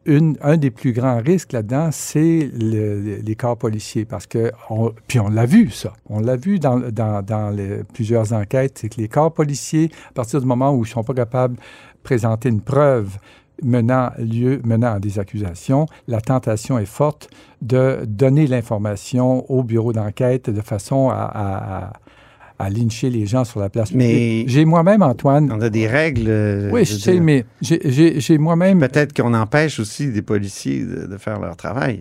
[0.06, 4.04] un des plus grands risques là-dedans, c'est le- les corps policiers.
[4.04, 4.50] Parce que,
[5.06, 5.92] puis on l'a vu, ça.
[6.08, 6.80] On l'a vu dans,
[7.92, 11.04] plusieurs enquêtes, c'est que les corps policiers, à partir du moment où ils ne sont
[11.04, 11.62] pas capables de
[12.02, 13.18] présenter une preuve
[13.62, 17.28] menant, lieu, menant à des accusations, la tentation est forte
[17.60, 21.92] de donner l'information au bureau d'enquête de façon à-
[22.64, 24.44] à- lyncher les gens sur la place Mais-.
[24.46, 26.26] J'ai moi-même, Antoine, on a des règles.
[26.28, 27.22] euh, oui, je sais, dire.
[27.22, 32.00] mais j'ai- moi-même Peut-être qu'on empêche aussi des policiers de, de faire leur travail.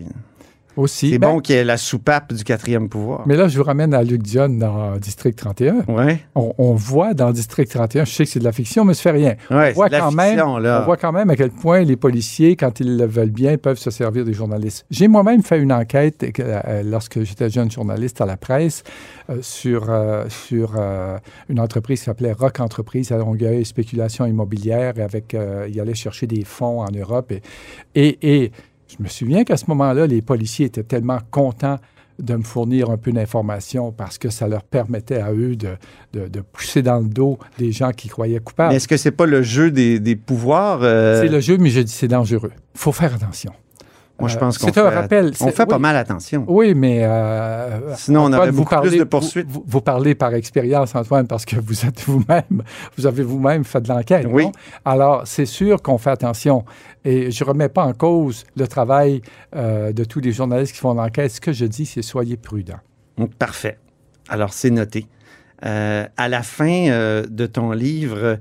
[0.76, 1.10] Aussi.
[1.10, 3.22] C'est Ben, bon qu'il y ait la soupape du quatrième pouvoir.
[3.26, 5.84] Mais là, je vous ramène à Luc Dion dans District 31.
[5.88, 8.94] Ouais, On, on voit dans District 31, je sais que c'est de la fiction, mais
[8.94, 9.34] ça fait rien.
[9.50, 10.80] ouais, on, voit quand même, fiction, là.
[10.82, 13.78] on voit quand même à quel point les policiers, quand ils le veulent bien, peuvent
[13.78, 14.86] se servir des journalistes.
[14.90, 18.82] J'ai moi-même fait une enquête euh, lorsque j'étais jeune journaliste à la presse
[19.30, 24.94] euh, sur, euh, sur euh, une entreprise qui s'appelait Rock Entreprise à Longueuil, spéculation immobilière,
[24.98, 27.32] avec, euh, il allait chercher des fonds en Europe.
[27.32, 27.42] Et,
[27.94, 28.52] et, et
[28.96, 31.78] je me souviens qu'à ce moment-là, les policiers étaient tellement contents
[32.18, 35.70] de me fournir un peu d'informations parce que ça leur permettait à eux de,
[36.12, 38.70] de, de pousser dans le dos des gens qui croyaient coupables.
[38.70, 40.80] Mais est-ce que c'est pas le jeu des, des pouvoirs?
[40.82, 42.52] euh, C'est le jeu, mais je dis c'est dangereux.
[42.74, 43.52] Il faut faire attention.
[44.20, 45.32] Moi, je Euh, pense qu'on fait, rappel.
[45.40, 45.80] on fait pas oui.
[45.82, 46.44] mal attention.
[46.46, 49.46] Oui, mais euh, Sinon, on aurait vous beaucoup parlez- plus de poursuites.
[49.48, 52.62] Vous, vous parlez par expérience, Antoine, parce que vous êtes vous-même,
[52.96, 54.26] vous avez vous-même fait de l'enquête.
[54.30, 54.44] Oui.
[54.44, 54.52] non?
[54.84, 56.64] Alors, c'est sûr qu'on fait attention.
[57.04, 59.22] Et je ne remets pas en cause le travail
[59.56, 61.32] euh, de tous les journalistes qui font l'enquête.
[61.32, 62.78] Ce que je dis, c'est soyez prudents.
[63.18, 63.78] Donc, Parfait.
[64.28, 65.06] Alors, c'est noté.
[65.64, 68.38] Euh, à la fin de ton livre,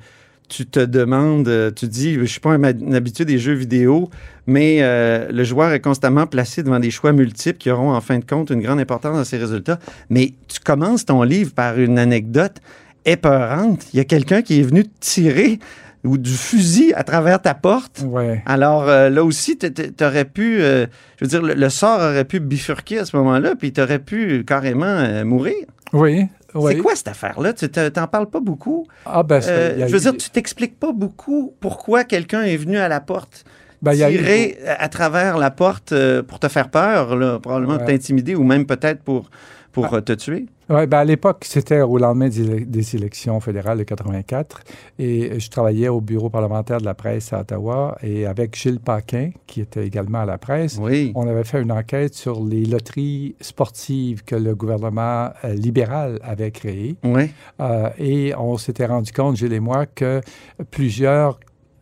[0.52, 3.54] tu te demandes, euh, tu dis, je ne suis pas un, un habitué des jeux
[3.54, 4.10] vidéo,
[4.48, 8.20] mais euh, le joueur est constamment placé devant des choix multiples qui auront en fin
[8.20, 9.80] de compte une grande importance dans ses résultats.
[10.10, 12.58] Mais tu commences ton livre par une anecdote
[13.06, 13.86] épeurante.
[13.94, 15.60] Il y a quelqu'un qui est venu te tirer
[16.04, 18.04] ou du fusil à travers ta porte.
[18.06, 18.44] Ouais.
[18.46, 19.70] Alors euh, là aussi, tu
[20.04, 20.86] aurais pu, euh,
[21.18, 24.00] je veux dire, le, le sort aurait pu bifurquer à ce moment-là, puis tu aurais
[24.00, 25.66] pu carrément euh, mourir.
[25.94, 26.26] Oui.
[26.54, 27.54] C'est quoi cette affaire-là?
[27.54, 28.86] Tu te- t'en parles pas beaucoup.
[29.06, 32.44] Ah, ben, ça- Euh, a je veux eu- dire, tu t'expliques pas beaucoup pourquoi quelqu'un
[32.44, 33.44] est venu à la porte,
[33.82, 37.86] ben, eu- tirer à travers la porte euh, pour te faire peur, là, probablement Ouais.
[37.86, 39.30] t'intimider ou même peut-être pour,
[39.72, 39.96] pour Ah.
[39.96, 40.46] euh, te tuer?
[40.70, 44.62] Oui, ben à l'époque, c'était au lendemain des, élec- des élections fédérales de 84
[45.00, 49.32] et je travaillais au bureau parlementaire de la presse à Ottawa et avec Gilles Paquin,
[49.48, 51.12] qui était également à la presse, Oui.
[51.16, 56.52] on avait fait une enquête sur les loteries sportives que le gouvernement euh, libéral avait
[56.52, 57.32] créées Oui.
[57.60, 60.22] Euh, et on s'était rendu compte, Gilles et moi, que
[60.70, 61.38] plusieurs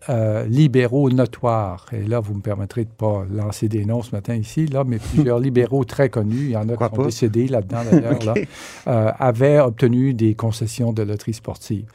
[0.10, 1.86] euh, libéraux notoires.
[1.92, 4.84] Et là, vous me permettrez de ne pas lancer des noms ce matin ici, là,
[4.84, 8.34] mais plusieurs libéraux très connus, il y en a qui sont décédés là-dedans d'ailleurs, là,
[8.88, 11.86] euh, avaient obtenu des concessions de loterie sportive.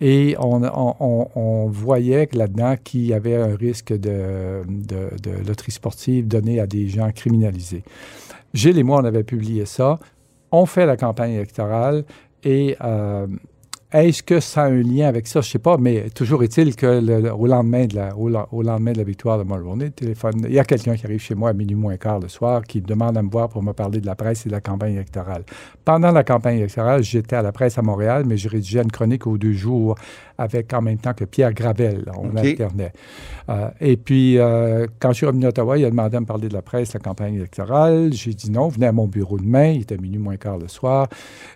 [0.00, 5.72] Et on, on, on voyait là-dedans qu'il y avait un risque de, de, de loterie
[5.72, 7.84] sportive donnée à des gens criminalisés.
[8.52, 9.98] Gilles et moi, on avait publié ça.
[10.52, 12.04] On fait la campagne électorale
[12.42, 13.26] et euh,
[13.92, 15.40] est-ce que ça a un lien avec ça?
[15.40, 18.62] Je ne sais pas, mais toujours est-il que le, au, lendemain de la, au, au,
[18.62, 21.50] lendemain de la victoire de Mulroney, téléphone, il y a quelqu'un qui arrive chez moi
[21.50, 24.06] à minuit moins quart le soir qui demande à me voir pour me parler de
[24.06, 25.42] la presse et de la campagne électorale.
[25.84, 29.26] Pendant la campagne électorale, j'étais à la presse à Montréal, mais je rédigeais une chronique
[29.26, 29.96] aux deux jours
[30.38, 32.10] avec en même temps que Pierre Gravel.
[32.16, 32.50] On okay.
[32.50, 32.92] alternait.
[33.48, 36.26] Euh, et puis, euh, quand je suis revenu à Ottawa, il a demandé à me
[36.26, 38.12] parler de la presse, la campagne électorale.
[38.12, 38.68] J'ai dit non.
[38.68, 39.66] Venez à mon bureau demain.
[39.66, 41.08] Il était minuit moins quart le soir.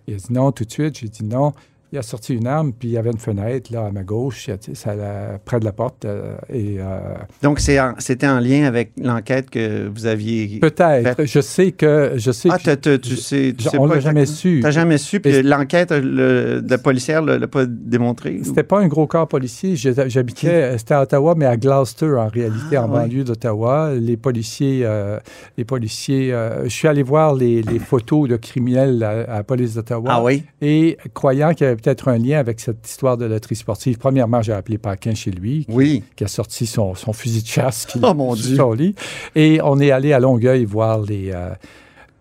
[0.07, 0.99] Il a dit non tout de suite.
[0.99, 1.53] J'ai dit non
[1.95, 4.51] il a sorti une arme, puis il y avait une fenêtre là, à ma gauche,
[4.73, 6.05] ça, là, près de la porte.
[6.05, 6.99] Euh, et, euh,
[7.41, 11.25] Donc, c'était en, en, lien avec l'enquête que vous aviez Peut-être.
[11.25, 12.15] Je sais que...
[12.17, 14.61] Je sais ah, que, tu sais, tu sais On l'a jamais su.
[14.65, 18.41] Tu jamais su, puis l'enquête de la policière ne l'a pas démontré?
[18.43, 19.77] C'était pas un gros corps policier.
[19.77, 23.93] J'habitais, c'était à Ottawa, mais à Gloucester, en réalité, ah, en banlieue d'Ottawa.
[23.95, 24.81] Les policiers...
[24.85, 25.21] Euh,
[25.57, 29.75] les policiers je suis allé voir les, les photos de criminels à, à la police
[29.75, 30.09] d'Ottawa.
[30.11, 30.43] Ah oui?
[30.61, 33.99] Et croyant qu'il y avait peut-être un lien avec cette histoire de loterie sportive.
[33.99, 36.05] Premièrement, j'ai appelé Paquin chez lui, qui, oui.
[36.17, 38.57] qui a sorti son, son, fusil de chasse qui oh, mon Dieu.
[38.57, 38.95] son lit.
[39.35, 41.51] Et on est allé à Longueuil voir les, euh,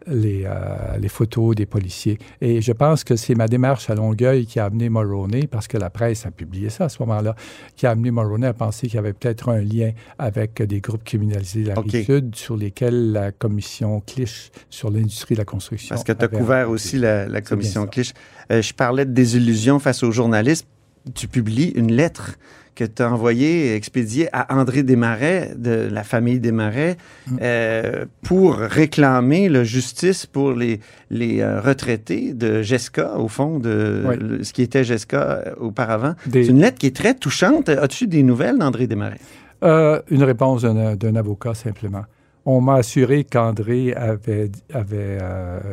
[0.07, 2.17] les, euh, les, photos des policiers.
[2.41, 5.77] Et je pense que c'est ma démarche à Longueuil qui a amené Mulroney, parce que
[5.77, 7.35] la presse a publié ça à ce moment-là,
[7.75, 11.03] qui a amené Mulroney à penser qu'il y avait peut-être un lien avec des groupes
[11.03, 11.99] criminalisés de la okay.
[11.99, 15.95] Rive-Sud sur lesquels la commission Clich sur l'industrie de la construction.
[15.95, 18.13] Parce que tu as couvert aussi la, la commission Clich.
[18.51, 20.67] Euh, je parlais de désillusion face aux journalistes.
[21.15, 22.37] Tu publies une lettre
[22.75, 27.37] que tu as envoyé, expédié à André Desmarais, de la famille Desmarais, mm.
[27.41, 30.79] euh, pour réclamer la justice pour les,
[31.11, 34.15] les euh, retraités de GESCA, au fond, de oui.
[34.19, 36.15] le, ce qui était GESCA auparavant.
[36.25, 36.45] Des...
[36.45, 37.69] C'est une lettre qui est très touchante.
[37.69, 39.19] As-tu des nouvelles d'André Desmarais?
[39.61, 42.03] Une réponse d'un avocat, simplement.
[42.45, 45.19] On m'a assuré qu'André avait, avait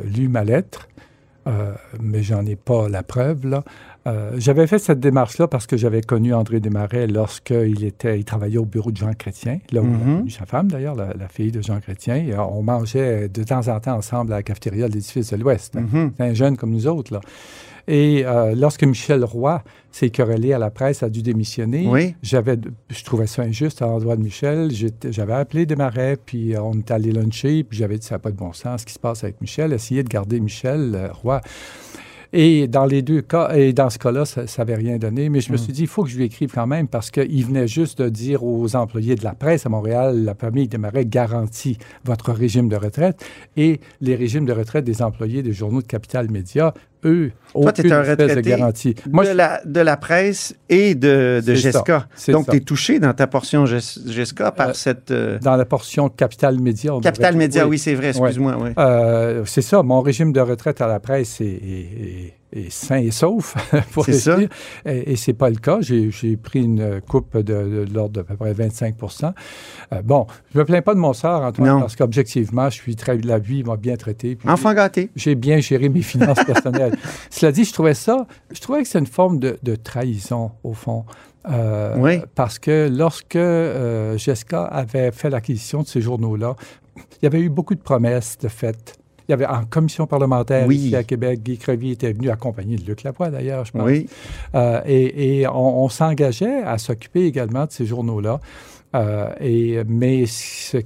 [0.04, 0.86] lu ma lettre.
[1.50, 3.46] Euh, mais j'en ai pas la preuve.
[3.46, 3.64] Là.
[4.06, 8.58] Euh, j'avais fait cette démarche-là parce que j'avais connu André Desmarais lorsqu'il était, il travaillait
[8.58, 10.12] au bureau de Jean Chrétien, là où mm -hmm.
[10.12, 12.16] a connu sa femme d'ailleurs, la, la, fille de Jean Chrétien.
[12.16, 15.74] Et on mangeait de temps en temps ensemble à la cafétéria de l'édifice de l'Ouest.
[15.74, 16.10] Mm -hmm.
[16.30, 17.12] un jeune comme nous autres.
[17.14, 17.20] Là.
[17.88, 22.14] Et euh, lorsque Michel Roy s'est querellé à la presse, a dû démissionner, oui.
[22.22, 22.56] j'avais,
[22.88, 24.70] je trouvais ça injuste à l'endroit de Michel.
[25.10, 28.36] J'avais appelé Desmarais, puis on est allé luncher, puis j'avais dit ça n'a pas de
[28.36, 29.72] bon sens ce qui se passe avec Michel.
[29.72, 31.40] Essayer de garder Michel euh, Roy.
[32.32, 35.28] Et dans les deux cas, et dans ce cas-là, ça n'avait rien donné.
[35.28, 35.58] Mais je me Mm.
[35.58, 38.08] suis dit, il faut que je lui écrive quand même parce qu'il venait juste de
[38.08, 42.76] dire aux employés de la presse à Montréal, la famille Desmarais garantit votre régime de
[42.76, 43.24] retraite.
[43.56, 46.72] Et les régimes de retraite des employés des journaux de Capital Média,
[47.04, 48.94] eux, Toi, tu es un retraité de, garantie.
[49.10, 52.06] Moi, de, la, de la presse et de, de GESCA.
[52.28, 55.10] Donc, tu es touché dans ta portion GESCA par Euh, cette...
[55.10, 56.92] euh, Dans la portion Capital Média.
[57.02, 58.56] Capital Média, oui, c'est vrai, excuse-moi.
[58.78, 62.96] Euh, c'est ça, mon régime de retraite à la presse est, est- est- est sain
[62.96, 63.54] et sauf,
[63.92, 64.48] pour le dire.
[64.84, 65.78] Et, et c'est pas le cas.
[65.80, 69.32] J'ai pris une coupe de, de, de l'ordre d'à peu près 25%
[69.92, 71.80] Euh, Bon, je me plains pas de mon sort, Antoine, Non.
[71.80, 74.36] parce qu'objectivement, je suis très, la vie m'a bien traité.
[74.36, 75.10] puis Enfant gâté.
[75.16, 76.96] j'ai bien géré mes finances personnelles.
[77.30, 80.72] Cela dit, je trouvais ça, je trouvais que c'est une forme de, de trahison, au
[80.74, 81.04] fond.
[81.50, 82.20] Euh, Oui.
[82.34, 86.54] Parce que lorsque euh, Jessica avait fait l'acquisition de ces journaux-là,
[86.96, 88.98] il y avait eu beaucoup de promesses de faites.
[89.30, 90.74] Il y avait en commission parlementaire Oui.
[90.76, 93.82] ici à Québec, Guy Crevier était venu accompagné de Luc Lavoie, d'ailleurs, je pense.
[93.84, 94.08] Oui.
[94.56, 98.40] Euh, et et on, on s'engageait à s'occuper également de ces journaux-là.
[98.96, 100.78] Euh, et, mais ça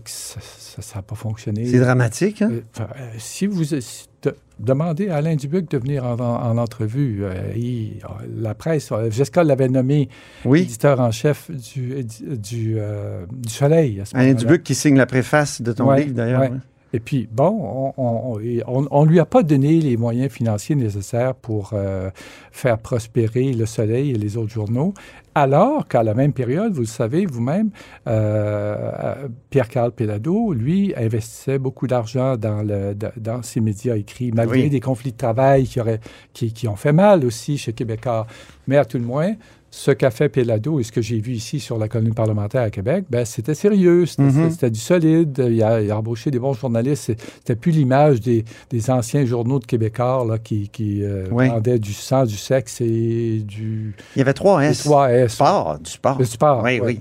[0.97, 1.65] n'a pas fonctionné.
[1.65, 2.51] C'est dramatique, hein?
[2.53, 6.59] Euh, enfin, si vous si de- demandez à Alain Dubuc de venir en, en- en
[6.59, 8.01] entrevue, euh, il-
[8.37, 10.11] la presse, Jessica l'avait nommé
[10.45, 10.61] Oui.
[10.63, 14.03] éditeur en chef du, du, euh, du Soleil.
[14.03, 14.35] à ce Alain.
[14.35, 16.41] Dubuc qui signe la préface de ton Ouais, livre, d'ailleurs.
[16.43, 16.51] ouais.
[16.53, 16.59] oui.
[16.95, 22.09] Et puis, bon, on ne lui a pas donné les moyens financiers nécessaires pour euh,
[22.53, 24.95] faire prospérer Le Soleil et les autres journaux,
[25.35, 27.71] alors qu'à la même période, vous le savez vous-même,
[28.07, 34.71] euh, Pierre-Carl Pelado, lui, investissait beaucoup d'argent dans, le, dans ses médias écrits, malgré Oui.
[34.71, 35.99] des conflits de travail qui, auraient,
[36.33, 38.29] qui, qui ont fait mal aussi chez Québécois.
[38.69, 39.33] Mais à tout le moins,
[39.77, 42.71] ce qu'a fait Pelado et ce que j'ai vu ici sur la colonne parlementaire à
[42.71, 44.51] Québec, ben, c'était sérieux, c'était Mhm.
[44.51, 45.45] c'était du solide.
[45.51, 47.13] Il a, il a embauché des bons journalistes.
[47.39, 51.49] C'était plus l'image des, des anciens journaux de Québécois là, qui, qui euh, Oui.
[51.49, 54.85] vendaient du sang, du sexe et du Il y avait trois S.
[54.85, 55.33] 3 S.
[55.35, 56.19] Sport, du sport.
[56.21, 56.63] Le sport.
[56.63, 56.87] Oui, ouais.
[56.87, 57.01] oui.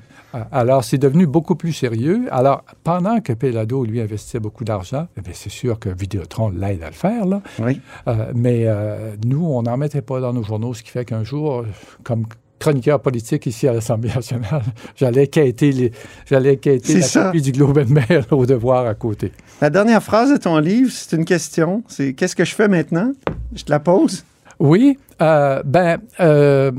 [0.51, 2.25] Alors, c'est devenu beaucoup plus sérieux.
[2.31, 6.87] Alors, pendant que Pelado, lui, investissait beaucoup d'argent, eh c'est sûr que Vidéotron l'aide à
[6.87, 7.43] le faire, là.
[7.59, 7.79] Oui.
[8.07, 11.23] Euh, mais euh, nous, on n'en mettait pas dans nos journaux, ce qui fait qu'un
[11.23, 11.65] jour,
[12.03, 12.25] comme
[12.63, 14.63] chroniqueur politique ici à l'Assemblée nationale,
[14.95, 15.91] j'allais quêter, les,
[16.25, 17.25] j'allais la ça.
[17.25, 19.31] copie du Globe and Mail au devoir à côté.
[19.61, 21.83] La dernière phrase de ton livre, c'est une question.
[21.89, 23.11] C'est qu'est-ce que je fais maintenant?
[23.53, 24.23] Je te la pose.
[24.59, 26.71] Oui, euh, ben, euh,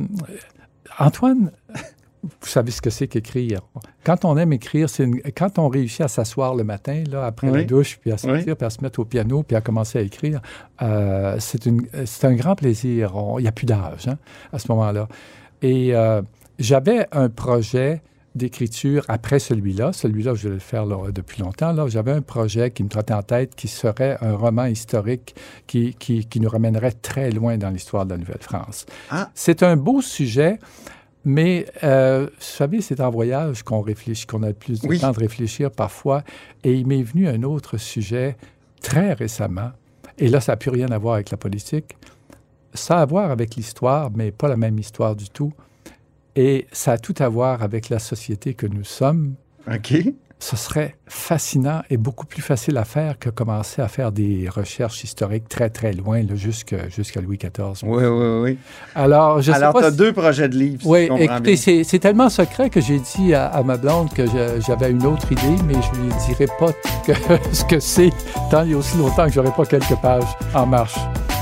[0.99, 1.51] Antoine,
[2.23, 3.61] vous savez ce que c'est qu'écrire.
[4.05, 7.49] Quand on aime écrire, c'est une- quand on réussit à s'asseoir le matin, là, après
[7.49, 7.67] la Oui.
[7.67, 8.55] douche, puis à sortir, Oui.
[8.55, 10.41] puis à se mettre au piano, puis à commencer à écrire,
[10.83, 11.87] euh, c'est une-
[12.23, 13.17] un grand plaisir.
[13.17, 14.17] On- Il n'y a plus d'âge hein,
[14.53, 15.09] à ce moment-là.
[15.65, 16.21] Et euh,
[16.59, 18.03] j'avais un projet
[18.35, 19.95] d'écriture après celui-là.
[19.95, 21.73] Celui-là, je vais le faire là, depuis longtemps.
[21.73, 25.35] Là, j'avais un projet qui me trottait en tête, qui serait un roman historique
[25.67, 28.85] qui, qui, qui nous ramènerait très loin dans l'histoire de la Nouvelle-France.
[29.09, 29.31] Ah.
[29.35, 30.59] C'est un beau sujet,
[31.25, 34.99] mais euh, vous savez, c'est en voyage qu'on réfléchit, qu'on a le plus de Oui.
[35.01, 36.25] temps de réfléchir parfois.
[36.63, 38.37] Et il m'est venu un autre sujet
[38.83, 39.71] très récemment.
[40.19, 41.97] Et là, ça n'a plus rien à voir avec la politique.
[42.75, 45.53] Ça a à voir avec l'histoire, mais pas la même histoire du tout.
[46.37, 49.35] Et ça a tout à voir avec la société que nous sommes.
[49.73, 49.95] OK.
[50.41, 55.03] Ce serait fascinant et beaucoup plus facile à faire que commencer à faire des recherches
[55.05, 57.85] historiques très, très loin, jusqu'à Louis XIV.
[57.89, 58.59] Oui, oui, oui.
[58.97, 60.83] Alors, je Alors, tu as si- deux projets de livres.
[60.83, 64.25] si oui, comprends écoutez, c'est tellement secret que j'ai dit à, à ma blonde que
[64.67, 66.73] j'avais une autre idée, mais je lui dirai pas
[67.07, 67.13] que,
[67.55, 68.11] ce que c'est
[68.51, 70.99] tant il y a aussi longtemps que j'aurai pas quelques pages en marche.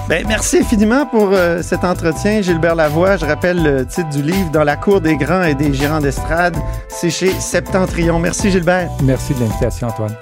[0.09, 3.17] Ben, merci infiniment pour euh, cet entretien, Gilbert Lavoie.
[3.17, 6.57] Je rappelle le titre du livre Dans la cour des grands et des gérants d'estrade.
[6.89, 8.19] C'est chez Septentrion.
[8.19, 8.91] Merci, Gilbert.
[9.05, 10.15] Merci de l'invitation, Antoine.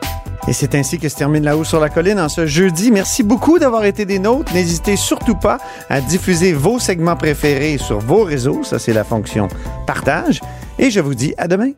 [0.46, 2.90] Et c'est ainsi que se termine La Haut sur la Colline en ce jeudi.
[2.90, 4.52] Merci beaucoup d'avoir été des nôtres.
[4.52, 8.62] N'hésitez surtout pas à diffuser vos segments préférés sur vos réseaux.
[8.62, 9.48] Ça, c'est la fonction
[9.86, 10.40] partage.
[10.78, 11.72] Et je vous dis à demain.